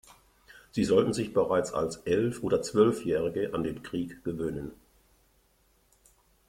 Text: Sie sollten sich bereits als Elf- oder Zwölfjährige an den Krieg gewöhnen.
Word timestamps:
Sie 0.71 0.83
sollten 0.83 1.13
sich 1.13 1.31
bereits 1.31 1.73
als 1.73 1.97
Elf- 2.07 2.41
oder 2.41 2.63
Zwölfjährige 2.63 3.53
an 3.53 3.61
den 3.63 3.83
Krieg 3.83 4.23
gewöhnen. 4.23 4.71